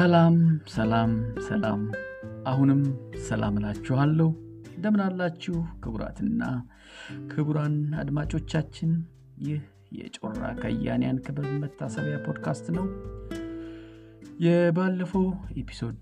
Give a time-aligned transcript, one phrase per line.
[0.00, 0.34] ሰላም
[0.66, 1.10] ሰላም
[1.46, 1.80] ሰላም።
[2.46, 2.78] አሁንም
[3.24, 4.28] ሰላም እላችኋለሁ።
[4.74, 6.42] እንደምን አላችሁ ክቡራትና
[7.32, 8.92] ክቡራን አድማጮቻችን?
[9.46, 9.60] ይህ
[9.92, 12.86] የጮራ ከያንያን ክበብ መታሰቢያ ፖድካስት ነው።
[14.44, 15.26] የባለፈው
[15.56, 16.00] episode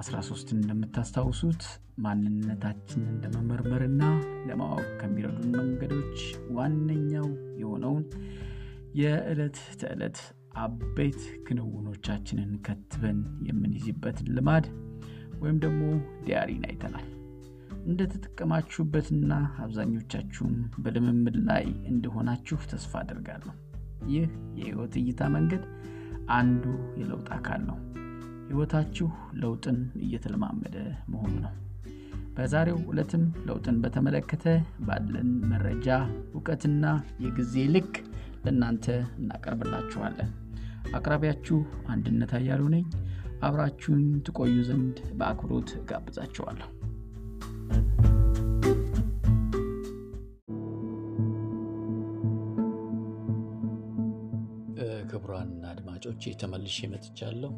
[0.00, 1.62] 13 እንደምታስታውሱት
[1.98, 4.02] ማንነታችንን ለመመርመርና
[4.46, 6.18] ለማወቅ ከሚረዱን መንገዶች
[6.50, 7.28] ዋነኛው
[7.62, 8.04] የሆነውን
[8.94, 10.18] የዕለት ተዕለት
[10.58, 14.66] አበይት ክንውኖቻችንን ከትበን የምንይዝበትን ልማድ
[15.40, 15.82] ወይም ደግሞ
[16.26, 17.06] ዲያሪን አይተናል።
[17.88, 19.32] እንደተጠቀማችሁበትና
[19.64, 23.52] አብዛኞቻችሁም በልምምድ ላይ እንደሆናችሁ ተስፋ አድርጋለሁ
[24.08, 24.26] ይህ
[24.58, 25.62] የህይወት እይታ መንገድ
[26.36, 26.64] አንዱ
[27.00, 27.78] የለውጥ አካል ነው።
[28.48, 29.08] ህይወታችሁ
[29.40, 30.76] ለውጥን እየተለማመደ
[31.12, 31.54] መሆኑ ነው።
[32.36, 34.44] በዛሬው ዕለትም ለውጥን በተመለከተ
[34.86, 35.88] ባለን መረጃ
[36.32, 36.84] እውቀትና
[37.20, 37.92] የጊዜ ልክ
[38.44, 38.86] ለእናንተ
[39.20, 40.30] እናቀርብላችኋለን
[40.96, 42.84] አቅራቢያችሁ አንድነት አያሉ ነኝ።
[43.42, 46.68] አብራችሁን ትቆዩ ዘንድ በአክብሮት ጋብዛችኋለሁ
[55.10, 57.52] ክቡራን አድማጮች ተመልሼ መጥቻለሁ።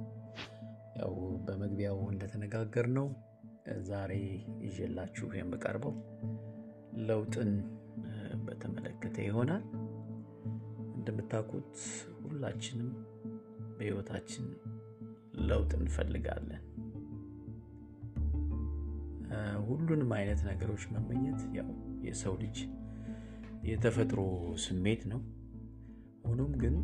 [1.00, 1.14] ያው
[1.46, 3.06] በመግቢያው እንደተነጋገር ነው
[3.88, 4.12] ዛሬ
[4.66, 5.94] ይዤላችሁ የምቀርበው
[7.08, 7.50] ለውጥን
[8.46, 9.64] በተመለከተ ይሆናል።
[10.96, 11.74] እንደምታውቁት
[12.24, 12.90] ሁላችንም
[13.80, 14.46] በህይወታችን
[15.48, 16.64] ለውጥ እንፈልጋለን።
[19.66, 21.68] ሁሉንም አይነት ነገሮች መመኘት ያው
[22.02, 22.58] የሰው ልጅ
[23.64, 24.20] የተፈጥሮ
[24.64, 25.20] ስሜት ነው።
[26.26, 26.76] ሆኖም ግን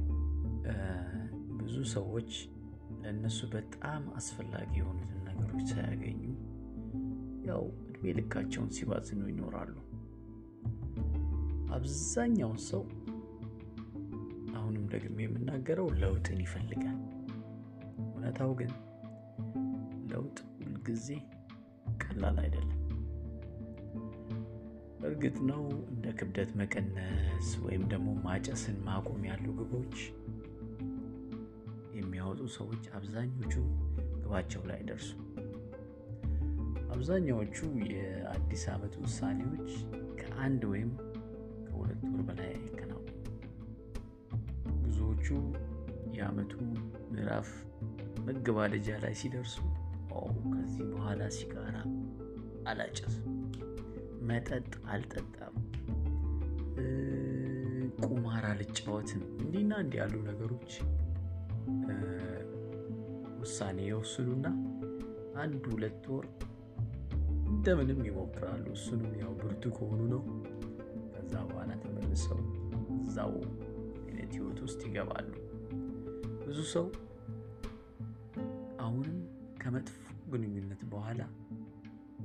[1.58, 2.30] ብዙ ሰዎች
[3.02, 6.22] ለእነሱ በጣም አስፈላጊ የሆኑትን ነገሮች ሳያገኙ
[7.46, 9.74] ያው እድሜ ልካቸውን ሲባዝኑ ይኖራሉ።
[11.70, 12.82] አብዛኛውን ሰው
[14.86, 16.98] አሁንም ደግሞ የምናገረው ለውጥን ይፈልጋል።
[18.02, 18.72] እውነታው ግን
[20.10, 21.06] ለውጥ ሁልጊዜ
[22.02, 22.80] ቀላል አይደለም።
[25.08, 25.62] እርግጥ ነው
[25.92, 29.96] እንደ ክብደት መቀነስ ወይም ደግሞ ማጨስን ማቆም ያሉ ግቦች
[31.98, 33.54] የሚያወጡ ሰዎች አብዛኞቹ
[34.16, 35.10] ግባቸው ላይ ደርሱ
[36.90, 37.58] አብዛኛዎቹ
[37.90, 39.70] የአዲስ ዓመት ውሳኔዎች
[40.20, 40.92] ከአንድ ወይም
[41.66, 42.54] ከሁለት ወር በላይ
[45.26, 45.38] ብዙዎቹ
[46.16, 46.52] የዓመቱ
[47.06, 47.48] ምዕራፍ
[48.26, 49.54] መገባደጃ ላይ ሲደርሱ
[50.52, 51.76] ከዚህ በኋላ ሲጋራ
[52.70, 53.24] አላጨስም።
[54.28, 55.54] መጠጥ አልጠጣም።
[58.06, 60.70] ቁማር አልጫወትም። እንዲና እንዲ ያሉ ነገሮች
[63.40, 64.46] ውሳኔ የወስኑና
[65.42, 66.26] አንድ ሁለት ወር
[67.50, 70.22] እንደምንም ይሞክራሉ። እሱንም ያው ብርቱ ከሆኑ ነው።
[71.14, 72.40] ከዛ በኋላ ተመልሰው
[73.00, 73.34] እዛው
[74.18, 75.26] አይነት ህይወት ውስጥ ይገባሉ።
[76.42, 76.86] ብዙ ሰው
[78.84, 79.16] አሁንም
[79.62, 79.96] ከመጥፎ
[80.32, 81.20] ግንኙነት በኋላ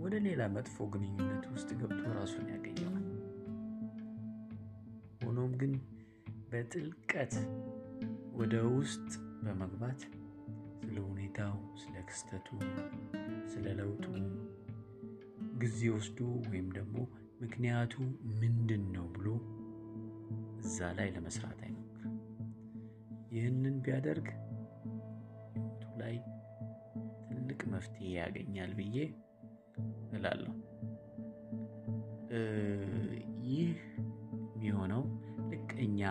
[0.02, 3.06] ወደ ሌላ መጥፎ ግንኙነት ውስጥ ገብቶ ራሱን ያገኘዋል።
[5.24, 5.74] ሆኖም ግን
[6.52, 7.35] በጥልቀት
[8.40, 9.09] ወደ ውስጥ
[9.44, 10.02] በመግባት
[10.81, 11.53] ስለ ሁኔታው
[11.84, 12.47] ስለ ክስተቱ
[13.53, 14.06] ስለ ለውጡ
[15.62, 16.96] ጊዜ ወስዶ ወይም ደግሞ
[17.44, 17.94] ምክንያቱ
[18.41, 19.28] ምንድን ነው ብሎ
[20.63, 21.81] እዛ ላይ ለመስራት አይሞክርም
[23.31, 24.28] ይህንን ቢያደርግ
[25.53, 26.16] ህይወቱ ላይ
[27.28, 28.97] ትልቅ መፍትሄ ያገኛል ብዬ
[30.12, 30.53] እላለሁ።
[33.50, 33.72] ይህ
[34.56, 35.03] የሚሆነው
[35.52, 36.02] ልክ እኛ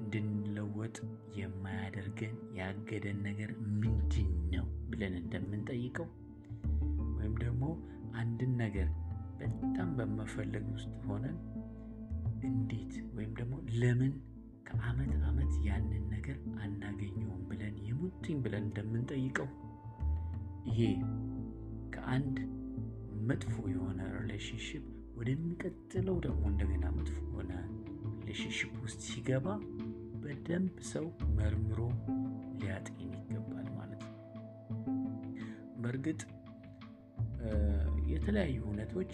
[0.00, 0.96] እንድንለወጥ
[1.36, 3.50] የማያደርገን ያገደን ነገር
[3.82, 6.08] ምንድን ነው ብለን እንደምንጠይቀው
[7.16, 7.64] ወይም ደግሞ
[8.12, 8.88] አንድን ነገር
[9.38, 11.36] በጣም በመፈለግ ውስጥ ሆነን
[12.42, 14.12] እንዴት ወይም ደግሞ ለምን
[14.66, 19.48] ከአመት አመት ያንን ነገር አናገኘውም ብለን የሙጥኝ ብለን እንደምንጠይቀው
[20.68, 20.80] ይሄ
[21.94, 22.36] ከአንድ
[23.28, 24.84] መጥፎ የሆነ relationship
[25.18, 27.52] ወደሚቀጥለው ደግሞ እንደገና መጥፎ የሆነ
[28.20, 29.46] relationship ውስጥ ሲገባ
[30.22, 31.06] በደንብ ሰው
[31.38, 31.78] መርምሮ
[32.60, 34.12] ሊያጤን ይገባል ማለት ነው።
[35.82, 36.20] በእርግጥ
[38.12, 39.12] የተለያዩ እውነቶች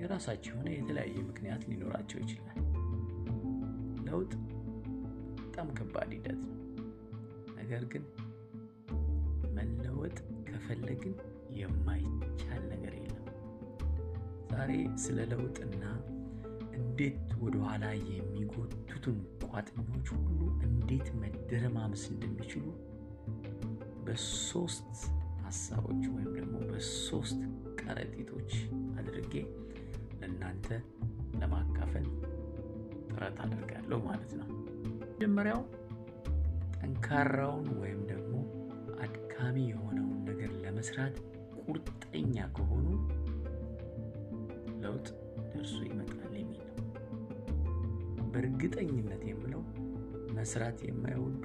[0.00, 2.58] የራሳቸው የሆነ የተለያየ ምክንያት ሊኖራቸው ይችላል።
[4.08, 4.32] ለውጥ
[5.58, 6.56] በጣም ከባድ ሂደት ነው።
[7.56, 8.02] ነገር ግን
[9.56, 10.18] መለወጥ
[10.48, 11.14] ከፈለግን
[11.56, 13.24] የማይቻል ነገር የለም።
[14.52, 15.82] ዛሬ ስለ ለውጥና
[16.78, 20.38] እንዴት ወደኋላ የሚጎቱትን ቋጥኞች ሁሉ
[20.68, 22.64] እንዴት መደረማመስ እንደሚችሉ
[24.06, 24.94] በሶስት
[25.42, 27.42] ሀሳቦች ወይም ደግሞ በሶስት
[27.80, 28.52] ከረጢቶች
[28.98, 29.34] አድርጌ
[30.20, 30.68] ለእናንተ
[31.42, 32.08] ለማካፈል
[33.10, 34.48] ጥረት አደርጋለሁ ማለት ነው
[35.18, 35.60] መጀመሪያው
[36.76, 38.34] ጠንካራውን ወይም ደግሞ
[38.98, 41.16] አድካ አድካሚ የሆነውን ነገር ለመስራት
[41.62, 42.86] ቁርጠኛ ከሆኑ
[44.82, 45.06] ለውጥ
[45.50, 46.86] ደርሶ ይመጣል የሚል ነው።
[48.30, 49.62] በእርግጠኝነት የምለው
[50.32, 51.44] መስራት የማይወዱ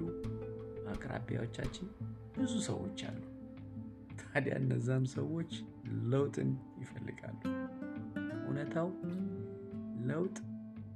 [0.78, 1.90] በአቅራቢያዎቻችን
[2.38, 3.22] ብዙ ሰዎች አሉ።
[4.24, 5.54] ታዲያ እነዛም ሰዎች
[6.12, 7.40] ለውጥን ይፈልጋሉ።
[8.40, 8.90] እውነታው
[10.10, 10.38] ለውጥ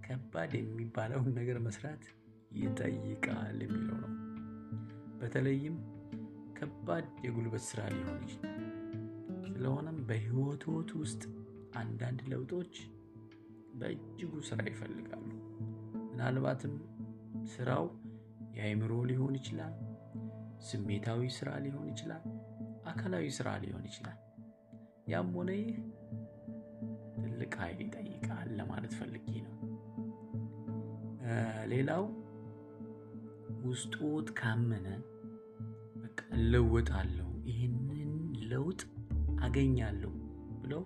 [0.07, 2.03] ከባድ የሚባለውን ነገር መስራት
[2.51, 4.13] ይጠይቃል የሚለው ነው።
[5.19, 5.75] በተለይም
[6.57, 8.53] ከባድ የጉልበት ስራ ሊሆን ይችላል።
[9.47, 11.21] ስለሆነም በህይወቶት ውስጥ
[11.79, 12.73] አንዳንድ ለውጦች
[13.79, 15.29] በእጅጉ ስራ ይፈልጋሉ።
[16.09, 16.75] ምናልባትም
[17.51, 17.85] ስራው
[18.57, 19.75] የአእምሮ ሊሆን ይችላል፣
[20.67, 22.23] ስሜታዊ ስራ ሊሆን ይችላል፣
[22.91, 24.17] አካላዊ ስራ ሊሆን ይችላል።
[25.07, 25.75] ያም ሆነ ይህ
[27.17, 29.53] ትልቅ ኃይል ይጠይቃል ለማለት ፈልጌ ነው።
[31.71, 32.03] ሌላው
[33.67, 34.87] ውስጦት ካመነ
[36.01, 38.11] በቃ እለወጣለሁ፣ ይህንን
[38.51, 38.81] ለውጥ
[39.45, 40.11] አገኛለሁ
[40.61, 40.83] ብለው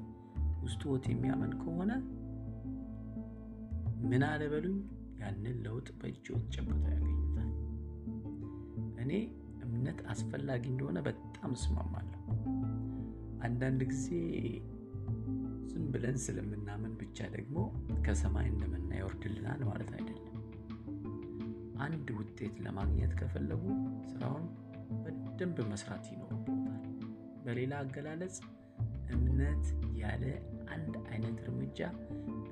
[0.63, 1.91] ውስጦት የሚያመን ከሆነ
[4.09, 4.77] ምን አለበሉኝ
[5.21, 7.49] ያንን ለውጥ በእጅዎት ጨብጠው ያገኙታል።
[9.03, 9.11] እኔ
[9.65, 12.17] እምነት አስፈላጊ እንደሆነ በጣም እስማማለሁ።
[13.47, 14.07] አንዳንድ ጊዜ
[15.71, 17.57] ዝም ብለን ስለምናምን ብቻ ደግሞ
[18.05, 20.20] ከሰማይ እንደመና ይወርድልናል ማለት አይደለም።
[21.81, 23.63] አንድ ውጤት ለማግኘት ከፈለጉ
[24.09, 24.45] ስራውን
[25.03, 26.81] በደንብ መስራት ይኖርበታል።
[27.45, 28.37] በሌላ አገላለጽ
[29.15, 29.65] እምነት
[30.01, 30.25] ያለ
[30.75, 31.79] አንድ አይነት እርምጃ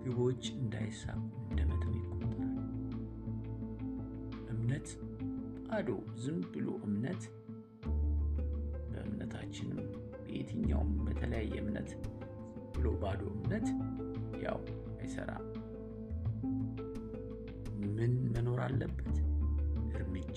[0.04, 2.56] ግቦች እንዳይሳኩ እንደመተው ይቆጠራል።
[4.54, 4.88] እምነት
[5.70, 5.90] ባዶ
[6.24, 7.24] ዝም ብሎ እምነት
[8.92, 9.82] በእምነታችንም
[10.22, 11.92] በየትኛውም በተለያየ እምነት
[12.74, 13.68] ብሎ ባዶ እምነት
[14.44, 14.60] ያው
[15.00, 15.46] አይሰራም።
[17.96, 19.16] ምን መኖር አለበት?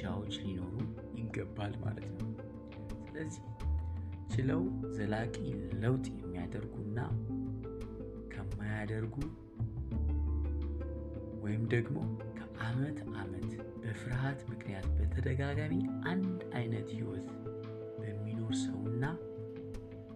[0.05, 0.77] እርምጃዎች ሊኖሩ
[1.19, 2.31] ይገባል ማለት ነው።
[3.03, 3.43] ስለዚህ
[4.33, 4.63] ችለው
[4.97, 5.35] ዘላቂ
[5.83, 6.99] ለውጥ የሚያደርጉና
[8.33, 9.15] ከማያደርጉ
[11.45, 11.97] ወይም ደግሞ
[12.39, 13.49] ከዓመት ዓመት
[13.83, 15.77] በፍርሃት ምክንያት በተደጋጋሚ
[16.13, 17.29] አንድ አይነት ህይወት
[18.01, 19.05] በሚኖር ሰውና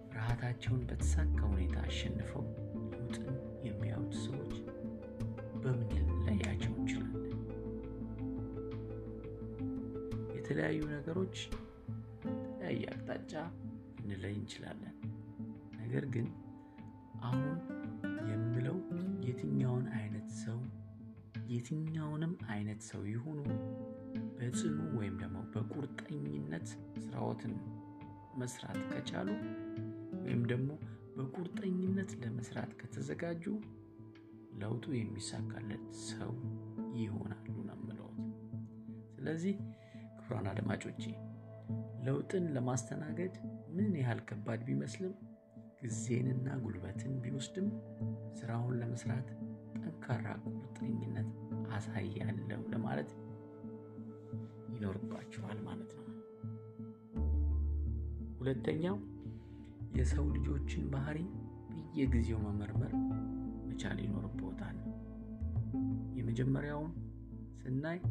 [0.09, 2.45] ፍርሃታቸውን በተሳካ ሁኔታ አሸንፈው
[2.91, 3.29] ለውጥን
[3.67, 4.55] የሚያዩት ሰዎች
[5.63, 5.89] በምን
[10.49, 11.37] የተለያዩ ነገሮች
[12.25, 13.31] የተለያየ አቅጣጫ
[14.01, 14.93] ልንለይ እንችላለን።
[15.79, 16.27] ነገር ግን
[17.21, 17.57] አሁን
[18.29, 18.77] የምለው
[19.25, 20.59] የትኛውን አይነት ሰው
[21.49, 23.39] የትኛውንም አይነት ሰው ይሁኑ
[24.37, 26.67] በጽኑ ወይም ደግሞ በቁርጠኝነት
[27.03, 27.55] ስራዎትን
[28.37, 29.29] መስራት ከቻሉ
[30.23, 30.69] ወይም ደግሞ
[31.17, 33.45] በቁርጠኝነት ለመስራት ከተዘጋጁ
[34.59, 36.31] ለውጡ የሚሳካለት ሰው
[36.97, 38.21] ይሆናሉ ነው የምለውት።
[39.17, 39.55] ስለዚህ
[40.27, 41.03] ክቡራን አድማጮቼ
[42.05, 43.35] ለውጥን ለማስተናገድ
[43.75, 45.13] ምን ያህል ከባድ ቢመስልም
[45.81, 47.67] ጊዜንና ጉልበትን ቢወስድም
[48.39, 49.27] ስራውን ለመስራት
[49.77, 51.29] ጠንካራ ቁርጠኝነት
[51.77, 53.11] አሳያለሁ ለማለት
[54.73, 56.05] ይኖርባችኋል ማለት ነው።
[58.39, 58.97] ሁለተኛው
[59.97, 61.19] የሰው ልጆችን ባህሪ
[61.71, 62.93] በየጊዜው መመርመር
[63.69, 64.77] መቻል ይኖርብዎታል።
[66.19, 66.91] የመጀመሪያውን
[67.61, 68.01] ስናይ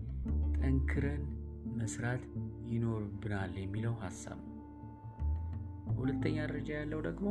[0.57, 1.25] ጠንክረን
[1.77, 2.23] መስራት
[2.71, 4.53] ይኖርብናል የሚለው ሀሳብ ነው።
[5.89, 7.27] በሁለተኛ ደረጃ ያለው ደግሞ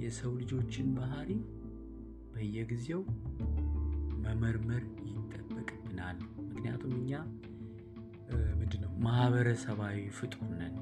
[0.00, 1.30] የሰው ልጆችን ባህሪ
[2.32, 3.00] በየጊዜው
[4.24, 7.12] መመርመር ይጠበቅብናል። ምክንያቱም እኛ
[8.60, 10.74] ምንድነው ማህበረሰባዊ ፍጡር ነን።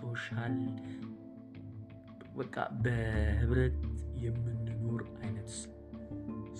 [0.00, 0.56] social
[2.36, 3.78] በቃ በህብረት
[4.22, 5.50] የምንኖር አይነት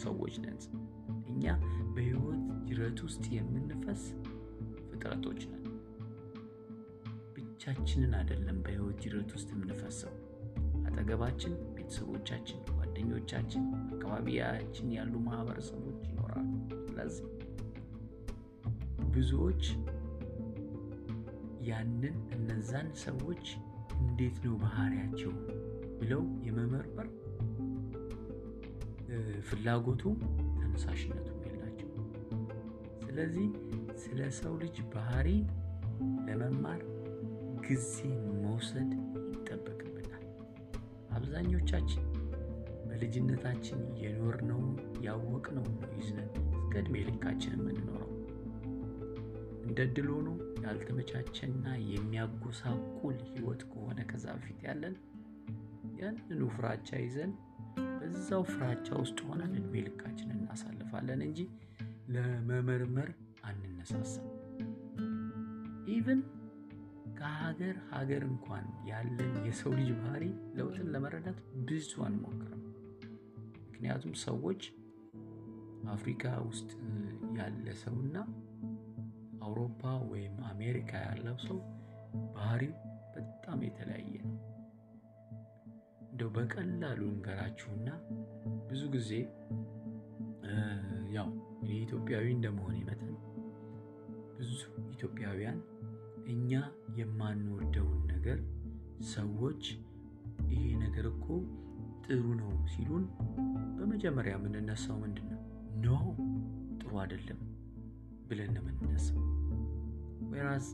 [0.02, 0.59] ሰዎች ነን።
[1.33, 1.45] እኛ
[1.95, 4.02] በህይወት ጅረት ውስጥ የምንፈስ
[4.99, 5.64] ፍጥረቶች ነን።
[7.35, 10.14] ብቻችንን አይደለም በህይወት ጅረት ውስጥ የምንፈሰው።
[10.88, 16.49] አጠገባችን ቤተሰቦቻችን፣ ጓደኞቻችን፣ አካባቢያችን ያሉ ማህበረሰቦች ይኖራሉ።
[16.88, 17.26] ስለዚህ
[19.11, 19.62] ብዙዎች
[21.69, 23.45] ያንን እነዛን ሰዎች
[24.00, 25.33] እንዴት ነው ባህሪያቸው
[26.00, 27.09] ብለው የመመርመር
[29.49, 30.17] ፍላጎቱም
[30.59, 31.90] ተነሳሽነቱም የላቸው።
[33.07, 33.47] ስለዚህ
[34.00, 35.28] ስለ ሰው ልጅ ባህሪ
[36.28, 36.81] ለመማር
[37.67, 37.95] ጊዜ
[38.43, 38.90] መውሰድ
[39.33, 40.25] ይጠበቅብናል።
[41.17, 42.05] አብዛኞቻችን
[42.88, 44.71] በልጅነታችን የኖርነውን
[45.07, 48.12] ያወቅነውን ነው ይዝነን እስከ ዕድሜ ልካችን የምንኖረው።
[49.69, 50.28] እንደ ድል ሆኖ
[50.64, 54.95] ያልተመቻቸና የሚያጎሳቁል ህይወት ከሆነ ከዛ በፊት ያለን
[56.00, 57.33] ያንኑ ፍራቻ ይዘን
[58.00, 61.40] በዛው ፍራቻ ውስጥ ሆነን እድሜ ልካችን እናሳልፋለን እንጂ
[62.14, 63.11] ለመመርመር
[63.80, 64.26] አንነሳሳም።
[65.88, 66.20] even
[67.18, 70.25] ከሀገር ሀገር እንኳን ያለን የሰው ልጅ ባህሪ
[70.56, 72.62] ለውጥን ለመረዳት ብዙ አንሞክርም።
[73.64, 74.62] ምክንያቱም ሰዎች
[75.94, 76.70] አፍሪካ ውስጥ
[77.38, 78.16] ያለ ሰውና
[79.42, 81.58] አውሮፓ ወይም አሜሪካ ያለው ሰው
[82.35, 82.75] ባህሪው
[83.14, 84.37] በጣም የተለያየ ነው።
[86.08, 87.88] እንደው በቀላሉ እንገራችሁና
[88.70, 89.11] ብዙ ጊዜ
[91.16, 91.28] ያው
[91.62, 93.14] እኔ ኢትዮጵያዊ እንደመሆኔ መጠን
[94.38, 94.52] ብዙ
[94.92, 95.59] ኢትዮጵያውያን
[96.26, 96.50] እኛ
[96.99, 98.38] የማንወደውን ነገር
[99.12, 99.62] ሰዎች
[100.50, 101.26] ይሄ ነገር እኮ
[102.07, 103.04] ጥሩ ነው ሲሉን
[103.78, 105.40] በመጀመሪያ የምንነሳው ምንድን ነው?
[105.85, 105.88] ኖ
[106.80, 107.40] ጥሩ አይደለም
[108.28, 109.21] ብለን ነው የምንነሳው።
[110.30, 110.66] whereas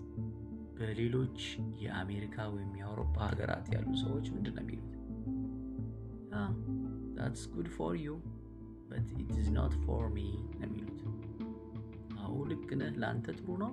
[0.77, 1.41] በሌሎች
[1.83, 4.91] የአሜሪካ ወይም የአውሮፓ ሀገራት ያሉ ሰዎች ምንድን ነው የሚሉት?
[7.17, 8.15] that's good for you
[8.89, 10.21] but it is not for me
[10.53, 10.94] ነው የሚሉት።
[12.55, 13.73] ልክ ነህ፣ ለአንተ ጥሩ ነው፣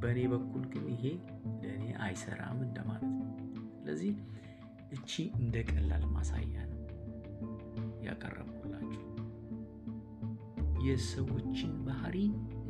[0.00, 1.04] በእኔ በኩል ግን ይሄ
[1.62, 3.30] ለእኔ አይሰራም እንደማለት ነው።
[3.78, 4.12] ስለዚህ
[4.92, 6.82] እቺ እንደ ቀላል ማሳያ ነው
[8.06, 9.02] ያቀረብኩላችሁ።
[10.86, 12.16] የሰዎችን ባህሪ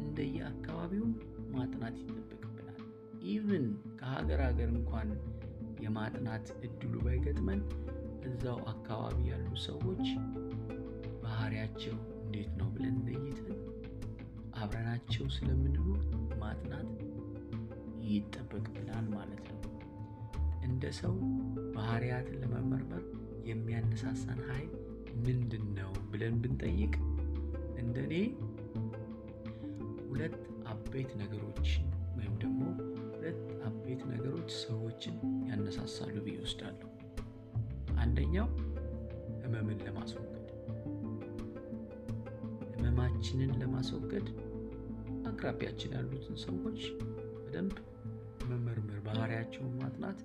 [0.02, 1.06] እንደየአካባቢው
[1.54, 2.78] ማጥናት ይጠበቅብናል።
[3.32, 3.66] even
[4.00, 5.10] ከሀገር ሀገር እንኳን
[5.84, 7.60] የማጥናት እድሉ ባይገጥመን
[8.28, 10.06] እዛው አካባቢ ያሉ ሰዎች
[11.22, 13.58] ባህሪያቸው እንዴት ነው ብለን ለይተን
[14.58, 16.00] አብረናቸው ስለምንኖር
[16.40, 16.88] ማጥናት
[18.08, 19.56] ይጠበቅብናል ማለት ነው።
[20.68, 21.14] እንደ ሰው
[21.76, 23.04] ባህሪያትን ለመመርመር
[23.48, 24.70] የሚያነሳሳን ኃይል
[25.26, 26.94] ምንድን ነው ብለን ብንጠይቅ
[27.80, 28.14] እንደኔ
[30.10, 30.36] ሁለት
[30.68, 31.68] አበይት ነገሮች
[32.16, 32.60] ወይም ደግሞ
[33.12, 33.38] ሁለት
[33.68, 35.16] አበይት ነገሮች ሰዎችን
[35.50, 36.88] ያነሳሳሉ ብዬ እወስዳለሁ።
[37.98, 38.48] አንደኛው
[39.44, 40.34] ህመምን ለማስወገድ
[42.76, 44.26] ህመማችንን ለማስወገድ
[45.28, 46.80] አቅራቢያችን ያሉትን ሰዎች
[47.36, 47.76] በደንብ
[48.50, 50.18] መመርመር፣ ባህሪያቸውን ማጥናት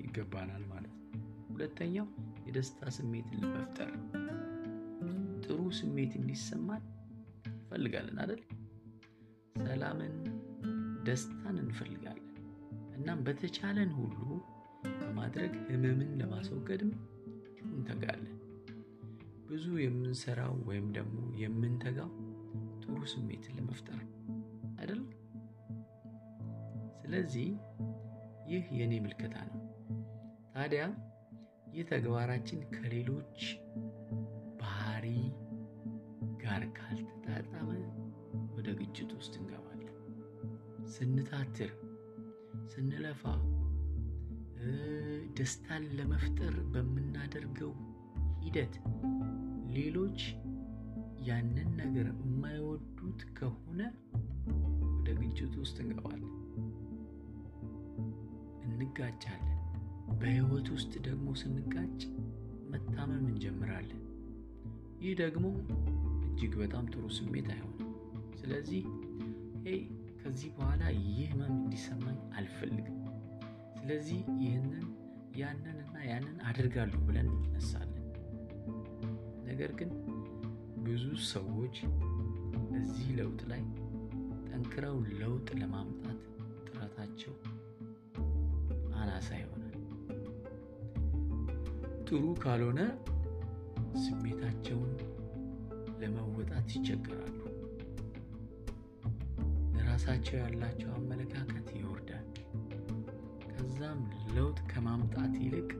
[0.00, 1.06] ይገባናል ማለት ነው።
[1.52, 2.06] ሁለተኛው
[2.46, 3.90] የደስታ ስሜትን ለመፍጠር
[5.44, 6.82] ጥሩ ስሜት እንዲሰማን
[7.50, 8.40] እንፈልጋለን አይደል?
[9.64, 10.14] ሰላምን፣
[11.06, 12.26] ደስታን እንፈልጋለን።
[12.96, 14.18] እናም በተቻለን ሁሉ
[15.00, 16.92] በማድረግ ህመምን ለማስወገድም
[17.68, 18.36] እንተጋለን።
[19.48, 22.10] ብዙ የምንሰራው ወይም ደግሞ የምንተጋው
[22.82, 24.00] ጥሩ ስሜትን ለመፍጠር?
[27.12, 27.46] ስለዚህ
[28.50, 29.62] ይህ የእኔ ምልከታ ነው።
[30.52, 30.82] ታዲያ
[31.72, 33.38] ይህ ተግባራችን ከሌሎች
[34.60, 35.06] ባህሪ
[36.42, 37.70] ጋር ካልተጣጣመ
[38.54, 39.96] ወደ ግጭት ውስጥ እንገባለን።
[40.94, 41.72] ስንታትር፣
[42.74, 43.24] ስንለፋ፣
[45.38, 47.72] ደስታን ለመፍጠር በምናደርገው
[48.44, 48.76] ሂደት
[49.76, 50.20] ሌሎች
[51.22, 53.80] ያንን ነገር የማይወዱት ከሆነ
[54.94, 56.29] ወደ ግጭት ውስጥ እንገባለን፣
[58.80, 59.56] እንጋጫለን።
[60.20, 62.00] በህይወት ውስጥ ደግሞ ስንጋጭ
[62.72, 64.02] መታመም እንጀምራለን።
[65.00, 65.46] ይህ ደግሞ
[66.26, 67.90] እጅግ በጣም ጥሩ ስሜት አይሆንም።
[68.40, 68.82] ስለዚህ
[69.64, 69.80] ሄይ
[70.20, 72.96] ከዚህ በኋላ ይህ ህመም እንዲሰማኝ አልፈልግም፣
[73.80, 74.84] ስለዚህ ይህንን
[75.36, 77.96] ያንን እና ያንን አድርጋለሁ ብለን እንነሳለን።
[79.44, 79.90] ነገር ግን
[80.84, 81.76] ብዙ ሰዎች
[82.80, 83.62] እዚህ ለውጥ ላይ
[84.48, 86.20] ጠንክረው ለውጥ ለማምጣት
[86.66, 87.34] ጥረታቸው
[89.10, 89.76] አናሳ ይሆናል።
[92.06, 92.80] ጥሩ ካልሆነ
[94.02, 94.92] ስሜታቸውን
[96.00, 97.38] ለመወጣት ይቸገራሉ።
[99.74, 102.28] ለራሳቸው ያላቸው አመለካከት ይወርዳል።
[103.50, 104.00] ከዛም
[104.36, 105.70] ለውጥ ከማምጣት ይልቅ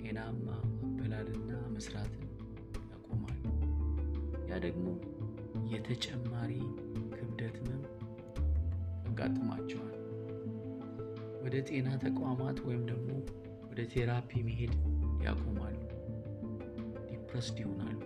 [0.00, 0.48] ጤናማ
[0.80, 2.26] አበላልና መስራትን
[2.90, 3.42] ያቆማሉ።
[4.50, 4.86] ያ ደግሞ
[5.72, 6.52] የተጨማሪ
[7.14, 7.58] ክብደት
[9.06, 9.83] ያጋጥማቸዋል።
[11.54, 13.10] ወደ ጤና ተቋማት ወይም ደግሞ
[13.66, 14.72] ወደ ቴራፒ መሄድ
[15.24, 15.76] ያቆማሉ።
[17.10, 18.00] ዲፕረስድ ይሆናሉ።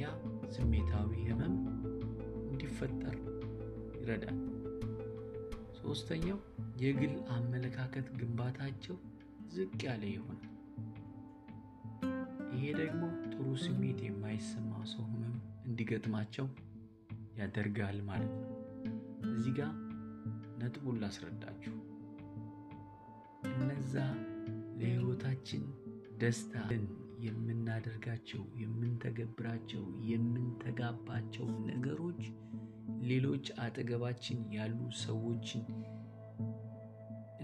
[0.00, 0.12] ያ
[0.54, 1.56] ስሜታዊ ህመም
[2.44, 3.16] እንዲፈጠር
[3.96, 4.38] ይረዳል።
[5.80, 6.38] ሶስተኛው
[6.84, 8.96] የግል አመለካከት ግንባታቸው
[9.56, 10.48] ዝቅ ያለ ይሆናል።
[12.54, 15.36] ይሄ ደግሞ ጥሩ ስሜት የማይሰማው ሰው ህመም
[15.66, 16.48] እንዲገጥማቸው
[17.38, 18.54] ያደርጋል ማለት ነው።
[19.30, 19.74] እዚህ ጋር
[20.58, 21.75] ነጥቡን ላስረዳችሁ።
[23.48, 23.94] እነዛ
[24.78, 25.62] ለህይወታችን
[26.18, 26.84] ደስታን
[27.20, 32.22] የምናደርጋቸው፣ የምንተገብራቸው፣ የምንተጋባቸው ነገሮች
[33.02, 35.64] ሌሎች አጠገባችን ያሉ ሰዎችን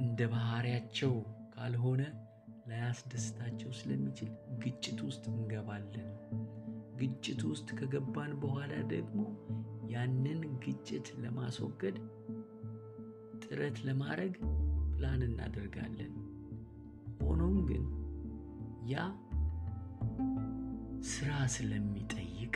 [0.02, 1.14] እንደ ባህሪያቸው
[1.54, 2.02] ካልሆነ
[2.68, 6.08] ላያስደስታቸው ስለሚችል ግጭት ውስጥ እንገባለን።
[6.96, 9.20] ግጭት ውስጥ ከገባን በኋላ ደግሞ
[9.90, 11.96] ያንን ግጭት ለማስወገድ
[13.44, 14.34] ጥረት ለማድረግ
[15.02, 16.10] ፕላን እናደርጋለን።
[17.20, 17.84] ሆኖም ግን
[18.90, 19.04] ያ
[21.08, 22.52] ስራ ስለሚጠይቅ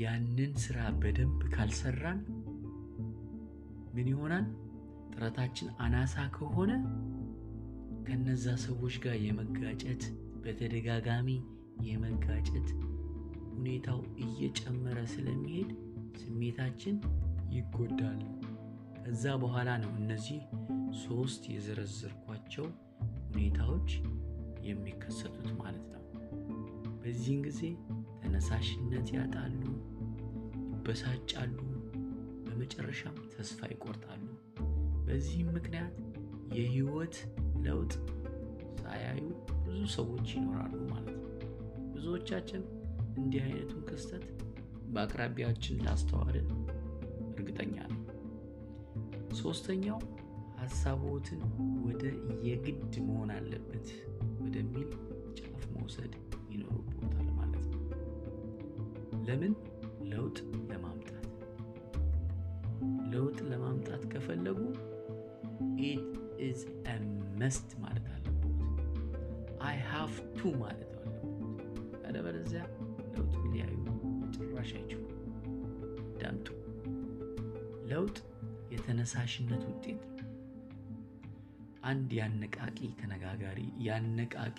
[0.00, 2.20] ያንን ስራ በደንብ ካልሰራን
[3.94, 4.46] ምን ይሆናል?
[5.12, 6.74] ጥረታችን አናሳ ከሆነ
[8.06, 10.04] ከነዛ ሰዎች ጋር የመጋጨት
[10.44, 11.30] በተደጋጋሚ
[11.88, 12.68] የመጋጨት
[13.54, 15.72] ሁኔታው እየጨመረ ስለሚሄድ
[16.20, 16.98] ስሜታችን
[17.50, 18.20] ይጎዳል።
[19.10, 20.40] ከዛ በኋላ ነው እነዚህ
[21.02, 22.66] ሶስት የዘረዘርኳቸው
[23.28, 23.90] ሁኔታዎች
[24.66, 26.02] የሚከሰቱት ማለት ነው።
[26.98, 27.60] በዚህን ጊዜ
[28.22, 29.62] ተነሳሽነት ያጣሉ፣
[30.72, 31.56] ይበሳጫሉ፣
[32.44, 34.26] በመጨረሻም ተስፋ ይቆርጣሉ።
[35.06, 35.94] በዚህም ምክንያት
[36.52, 37.16] የህይወት
[37.66, 37.94] ለውጥ
[38.82, 39.24] ሳያዩ
[39.64, 41.32] ብዙ ሰዎች ይኖራሉ ማለት ነው።
[41.94, 42.64] ብዙዎቻችን
[43.16, 44.26] እንዲህ አይነቱን ክስተት
[44.88, 46.50] በአቅራቢያችን ላስተዋልን
[47.32, 47.97] እርግጠኛ ነኝ።
[49.38, 49.98] ሶስተኛው
[50.60, 51.40] ሀሳቦትን
[51.86, 52.02] ወደ
[52.42, 53.88] የግድ መሆን አለበት
[54.40, 54.88] ወደሚል
[55.38, 56.12] ጫፍ መውሰድ
[56.52, 57.82] ይኖርቦታል ማለት ነው።
[59.26, 59.54] ለምን?
[60.12, 60.38] ለውጥ
[60.70, 61.24] ለማምጣት
[63.12, 64.58] ለውጥ ለማምጣት ከፈለጉ
[65.82, 66.06] it
[66.40, 66.96] is a
[67.40, 68.44] must ማለት አለበት።
[69.60, 71.24] I have to ማለት አለበት።
[72.08, 72.62] አለበለዚያ
[73.14, 73.76] ለውጥ ሊያዩ
[74.36, 75.14] ጭራሽ አይችሉም።
[76.20, 76.48] አዳምጡ።
[77.90, 78.16] ለውጥ
[78.72, 80.14] የተነሳሽነት ውጤት ነው።
[81.82, 84.58] አንድ የአነቃቂ ተነጋጋሪ የአነቃቂ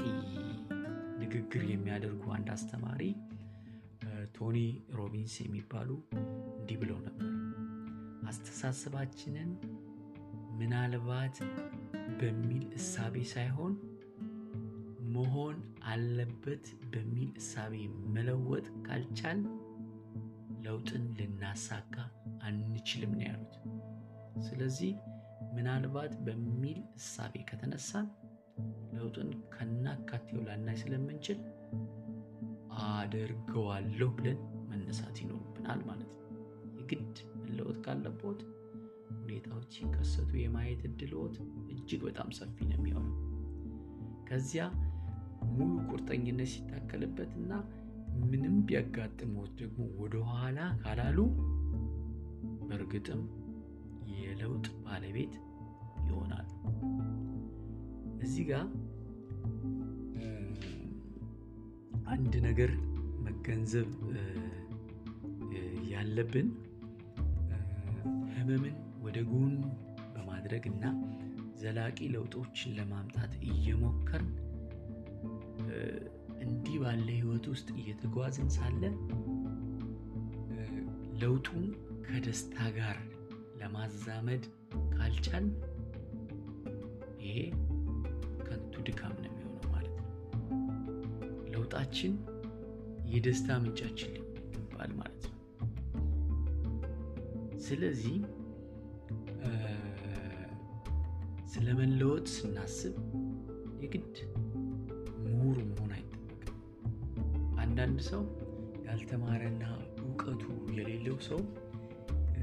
[1.20, 3.02] ንግግር የሚያደርጉ አንድ አስተማሪ
[4.38, 4.58] ቶኒ
[4.96, 5.90] ሮቢንስ የሚባሉ
[6.60, 7.30] እንዲህ ብለው ነበር።
[8.30, 9.52] አስተሳሰባችንን
[10.60, 11.38] ምናልባት
[12.20, 13.74] በሚል እሳቤ ሳይሆን
[15.14, 17.76] መሆን አለበት በሚል እሳቤ
[18.16, 19.40] መለወጥ ካልቻል
[20.66, 21.96] ለውጥን ልናሳካ
[22.42, 23.56] አንችልም ነው ያሉት።
[24.48, 24.92] ስለዚህ
[25.54, 28.08] ምናልባት በሚል እሳቤ ከተነሳን
[28.94, 31.40] ለውጥን ከናካቴው ላናይ ስለምንችል
[32.90, 36.26] አደርገዋለሁ ብለን መነሳት ይኖርብናል ማለት ነው።
[36.80, 38.40] የግድ መለወጥ ካለቦት
[39.22, 41.36] ሁኔታዎች ሲከሰቱ የማየት እድልዎት
[41.74, 43.16] እጅግ በጣም ሰፊ ነው የሚሆነው።
[44.30, 44.64] ከዚያ
[45.52, 47.52] ሙሉ ቁርጠኝነት ሲታከልበት እና
[48.24, 51.18] ምንም ቢያጋጥሞት ደግሞ ወደኋላ ካላሉ
[52.62, 53.22] በእርግጥም
[54.20, 55.34] የለውጥ ባለቤት
[56.08, 56.48] ይሆናሉ።
[58.22, 58.66] እዚህ ጋር
[62.14, 62.72] አንድ ነገር
[63.26, 63.90] መገንዘብ
[65.92, 66.48] ያለብን
[68.34, 69.54] ህመምን ወደ ጎን
[70.14, 70.84] በማድረግ እና
[71.62, 74.30] ዘላቂ ለውጦችን ለማምጣት እየሞከርን
[76.44, 78.84] እንዲህ ባለ ህይወት ውስጥ እየተጓዝን ሳለ
[81.22, 81.66] ለውጡን
[82.06, 82.98] ከደስታ ጋር
[83.60, 84.44] ለማዛመድ
[84.94, 85.46] ካልቻል
[87.24, 87.38] ይሄ
[88.46, 90.08] ከንቱ ድካም ነው የሚሆነው ማለት ነው።
[91.54, 92.14] ለውጣችን
[93.14, 95.36] የደስታ ምንጫችን ይገባል ማለት ነው።
[97.60, 98.18] ስለዚህ
[101.54, 102.96] ስለ መለወጥ ስናስብ
[103.84, 104.16] የግድ
[105.26, 106.58] ምሁር መሆን አይጠበቅም።
[107.60, 108.24] አንዳንድ ሰው
[108.88, 109.64] ያልተማረና
[110.02, 110.44] እውቀቱ
[110.78, 111.40] የሌለው ሰው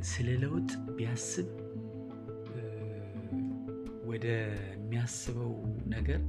[0.06, 1.48] ስለ ለውጥ ቢያስብ
[4.10, 5.54] ወደሚያስበው
[5.94, 6.20] ነገር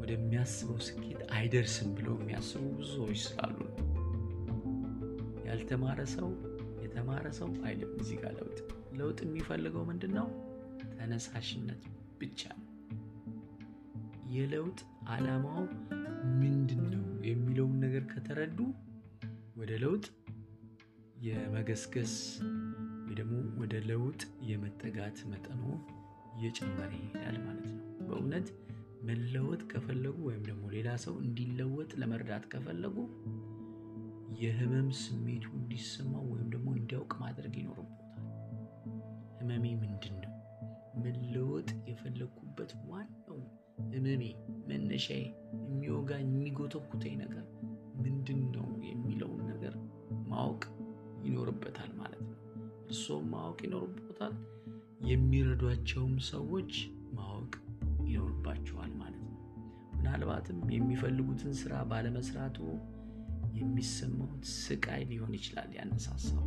[0.00, 3.56] ወደሚያስበው ስኬት አይደርስም ብለው የሚያስቡ ብዙ ሰዎች ስላሉ
[5.48, 6.28] ያልተማረ ሰው
[6.86, 8.58] የተማረ ሰው አይልም። እዚህ ጋር ለውጥ
[8.98, 10.28] ለውጥ የሚፈልገው ምንድን ነው?
[10.96, 11.82] ተነሳሽነት
[12.20, 12.64] ብቻ ነው።
[14.34, 14.78] የለውጥ
[15.08, 15.60] ዓላማው
[16.40, 18.58] ምንድን ነው የሚለውን ነገር ከተረዱ
[19.56, 20.06] ወደ ለውጥ
[21.22, 22.14] የመገስገስ
[23.06, 25.62] ወይ ደግሞ ወደ ለውጥ የመጠጋት መጠኑ
[26.32, 28.48] እየጨመረ ይሄዳል ማለት ነው። በእውነት
[29.02, 32.96] መለወጥ ከፈለጉ ወይም ደግሞ ሌላ ሰው እንዲለወጥ ለመርዳት ከፈለጉ
[34.40, 38.02] የህመም ስሜቱ እንዲሰማው ወይም ደግሞ እንዲያውቅ ማድረግ ይኖርበታል።
[39.38, 40.32] ህመሜ ምንድን ነው?
[41.04, 43.38] መለወጥ የፈለግኩበት ዋናው
[43.92, 44.22] ህመሜ
[44.68, 45.22] መነሻዬ፣
[45.66, 47.44] የሚወጋኝ የሚጎተኩተኝ ነገር
[48.02, 49.74] ምንድን ነው የሚለውን ነገር
[50.28, 50.62] ማወቅ
[51.24, 51.90] ይኖርበታል
[52.86, 54.34] እርሶም ማወቅ ይኖርበታል።
[55.06, 56.72] የሚረዷቸውም ሰዎች
[57.12, 57.52] ማወቅ
[58.06, 59.34] ይኖርባቸዋል ማለት ነው።
[59.96, 62.58] ምናልባትም የሚፈልጉትን ስራ ባለመስራቱ
[63.54, 66.46] የሚሰማውት ስቃይ ሊሆን ይችላል ያነሳሳው።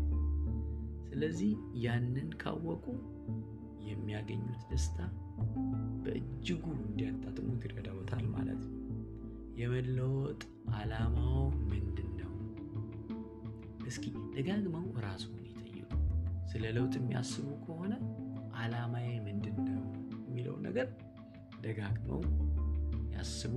[1.09, 1.51] ስለዚህ
[1.83, 2.85] ያንን ካወቁ
[3.89, 4.97] የሚያገኙት ደስታ
[6.03, 8.75] በእጅጉ እንዲያጣጥሙት ይረዳውታል ማለት ነው።
[9.57, 10.41] የመለወጥ
[10.73, 11.39] ዓላማው
[11.71, 12.31] ምንድን ነው?
[13.87, 15.38] እስኪ ደጋግመው ይጠይቁ።
[16.49, 17.93] ስለ ለውጥ የሚያስቡ ከሆነ
[18.59, 19.83] ዓላማዬ ምንድን ነው
[20.21, 20.87] የሚለውን ነገር
[21.61, 22.21] ደጋግመው
[23.15, 23.53] ያስቡ።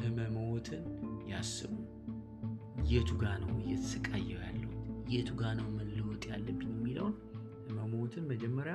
[0.00, 0.84] ህመሞትን
[1.30, 1.72] ያስቡ።
[2.90, 4.70] የቱ ጋ ነው እየተሰቃየው ያለው?
[5.14, 7.14] የቱ ጋ ነው መለወጥ ያለብኝ የሚለውን
[7.68, 8.74] ህመሞትን መጀመሪያ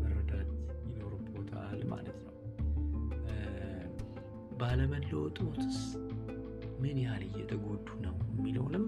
[0.00, 0.50] መረዳት
[0.86, 2.28] ይኖርቦታል ማለት ነው።
[4.60, 5.78] ባለመለወጡትስ
[6.82, 8.84] ምን ያህል እየተጎዱ ነው የሚለውንም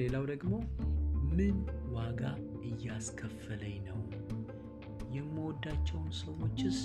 [0.00, 0.52] ሌላው ደግሞ
[1.30, 1.56] ምን
[1.92, 2.20] ዋጋ
[2.68, 4.00] እያስከፈለኝ ነው፣
[5.14, 6.78] የምወዳቸውን ሰዎችስ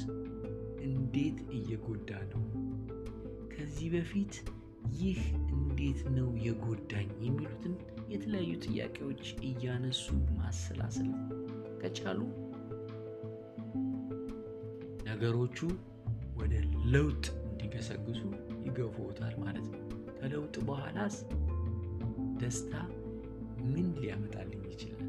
[0.88, 2.44] እንዴት እየጎዳ ነው፣
[3.54, 4.34] ከዚህ በፊት
[4.96, 5.20] ይህ
[5.56, 7.08] እንዴት ነው የጎዳኝ?
[7.24, 7.74] የሚሉትን
[8.10, 10.04] የተለያዩ ጥያቄዎች እያነሱ
[10.38, 11.12] ማሰላሰል
[11.82, 12.20] ከቻሉ
[15.08, 15.58] ነገሮቹ
[16.38, 16.54] ወደ
[16.94, 18.22] ለውጥ እንዲገሰግሱ
[18.66, 19.82] ይገፉታል ማለት ነው።
[20.20, 21.16] ከለውጥ በኋላስ
[22.40, 22.74] ደስታ
[23.66, 25.02] ምን ሊያመጣልኝ ይችላል?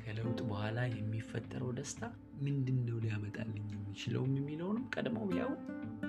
[0.00, 2.02] ከለውጥ በኋላ የሚፈጠረው ደስታ
[2.44, 5.52] ምንድን ነው ሊያመጣልኝ የሚችለውም የሚለውንም ቀድመው ያው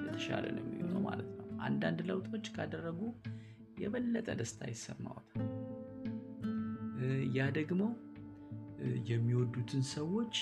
[0.05, 3.01] የተሻለ ነው የሚሆነው ማለት ነው። አንዳንድ ለውጦች ካደረጉ
[3.81, 5.41] የበለጠ ደስታ ይሰማዎታል።
[7.37, 7.81] ያ ደግሞ
[9.09, 10.35] የሚወዱትን ሰዎች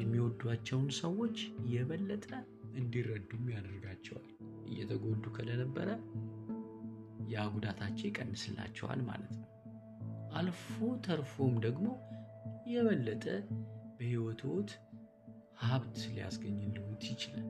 [0.00, 1.36] የሚወዷቸውን ሰዎች
[1.72, 2.26] የበለጠ
[2.76, 4.26] እንዲረዱም ያደርጋቸዋል።
[4.68, 5.88] እየተጎዱ ከለነበረ
[7.28, 9.48] ያ ጉዳታቸው ይቀንስላቸዋል ማለት ነው።
[10.32, 10.74] አልፎ
[11.06, 11.86] ተርፎም ደግሞ
[12.72, 13.24] የበለጠ
[13.98, 14.70] በሕይወትዎት
[15.62, 17.46] ሀብት ሊያስገኝልዎት ይችላል።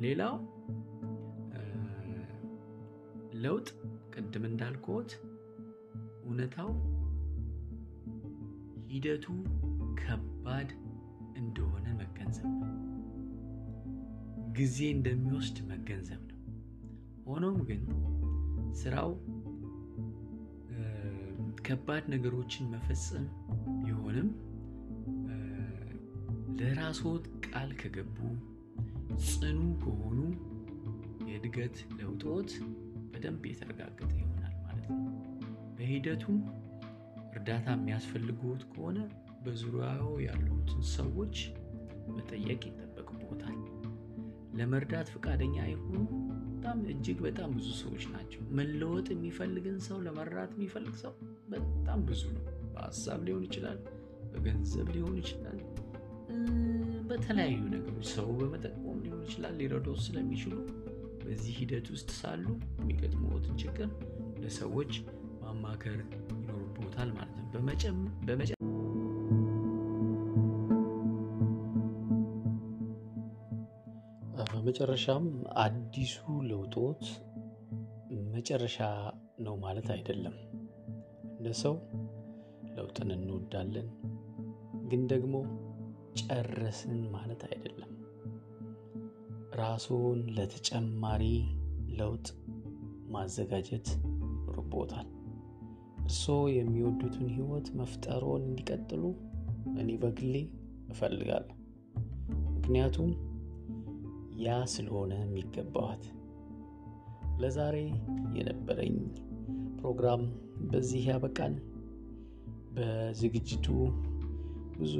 [0.00, 0.34] ሌላው
[3.42, 3.68] ለውጥ
[4.14, 5.10] ቅድም እንዳልኩት
[6.22, 6.70] እውነታው
[8.90, 9.26] ሂደቱ
[10.00, 10.70] ከባድ
[11.40, 12.52] እንደሆነ መገንዘብ
[14.58, 16.22] ጊዜ እንደሚወስድ መገንዘብ
[17.26, 17.82] ሆኖም ግን
[18.80, 19.10] ስራው
[21.66, 23.24] ከባድ ነገሮችን መፈጸም
[23.80, 24.28] ቢሆንም
[26.58, 28.18] ለራስዎት ቃል ከገቡ
[29.26, 30.18] ጽኑ ከሆኑ
[31.28, 32.50] የእድገት ለውጦት
[33.10, 35.02] በደንብ የተረጋገጠ ይሆናል ማለት ነው።
[35.76, 36.38] በሂደቱም
[37.30, 38.98] እርዳታ የሚያስፈልግዎት ከሆነ
[39.44, 41.36] በዙሪያው ያሉትን ሰዎች
[42.16, 43.58] መጠየቅ ይጠበቅብዎታል።
[44.58, 45.96] ለመርዳት ፈቃደኛ የሆኑ
[46.66, 51.12] በጣም እጅግ በጣም ብዙ ሰዎች ናቸው። መለወጥ የሚፈልግን ሰው ለመርዳት የሚፈልግ ሰው
[51.50, 53.78] በጣም ብዙ ነው። በሀሳብ ሊሆን ይችላል፣
[54.32, 55.60] በገንዘብ ሊሆን ይችላል፣
[57.08, 60.56] በተለያዩ ነገሮች ሰው በመጠቆም ሊሆን ይችላል። ሊረዶት ስለሚችሉ
[61.22, 62.44] በዚህ ሂደት ውስጥ ሳሉ
[62.80, 63.88] የሚገጥመዎትን ችግር
[64.38, 64.92] ለሰዎች
[65.42, 65.98] ማማከር
[66.34, 67.48] ይኖርቦታል ማለት ነው።
[68.26, 68.55] በመጨ
[74.78, 76.14] በመጨረሻም አዲሱ
[76.48, 77.02] ለውጦት
[78.32, 78.76] መጨረሻ
[79.40, 80.34] ነው ማለት አይደለም።
[81.28, 81.74] እንደ ሰው
[82.74, 83.86] ለውጥን እንወዳለን፣
[84.90, 85.34] ግን ደግሞ
[86.20, 87.92] ጨረስን ማለት አይደለም።
[89.54, 91.24] ራስዎን ለተጨማሪ
[92.00, 92.26] ለውጥ
[93.08, 95.08] ማዘጋጀት ይኖርብዎታል።
[96.00, 99.02] እርስዎ የሚወዱትን ሕይወት መፍጠሮን እንዲቀጥሉ
[99.78, 100.34] እኔ በግሌ
[100.88, 101.56] እፈልጋለሁ።
[102.56, 103.10] ምክንያቱም
[104.40, 106.04] ያ ስለሆነ የሚገባዋት።
[107.40, 107.76] ለዛሬ
[108.36, 108.96] የነበረኝ
[109.78, 110.22] ፕሮግራም
[110.70, 111.54] በዚህ ያበቃል።
[112.76, 113.66] በዝግጅቱ
[114.78, 114.94] ብዙ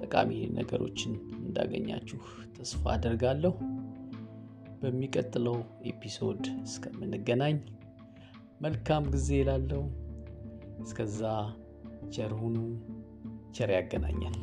[0.00, 2.20] ጠቃሚ ነገሮችን እንዳገኛችሁ
[2.56, 3.54] ተስፋ አደርጋለሁ።
[4.80, 5.56] በሚቀጥለው
[5.90, 7.56] ኤፒሶድ እስከምንገናኝ
[8.60, 9.84] መልካም ጊዜ ላለው
[10.82, 11.20] እስከዛ
[12.14, 12.32] ቸር
[13.56, 14.36] ቸር ያገናኛል።